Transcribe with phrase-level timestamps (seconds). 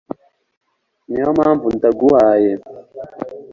[1.09, 2.51] niyo mpamvu ndaguhaye